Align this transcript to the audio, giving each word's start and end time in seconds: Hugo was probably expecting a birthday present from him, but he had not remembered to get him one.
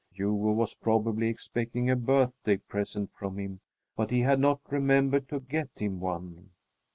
Hugo 0.11 0.53
was 0.53 0.73
probably 0.73 1.27
expecting 1.27 1.87
a 1.87 1.95
birthday 1.95 2.57
present 2.57 3.11
from 3.11 3.37
him, 3.37 3.59
but 3.95 4.09
he 4.09 4.21
had 4.21 4.39
not 4.39 4.59
remembered 4.71 5.29
to 5.29 5.39
get 5.41 5.69
him 5.75 5.99
one. 5.99 6.49